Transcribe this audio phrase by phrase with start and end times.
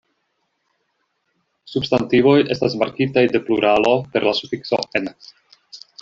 [1.73, 5.11] Substantivoj estas markitaj de pluralo per la sufikso "-en".